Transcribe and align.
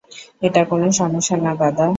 এটা 0.41 0.61
কোনো 0.65 0.87
সমস্যা 0.91 1.35
না, 1.37 1.51
দাদা। 1.55 1.87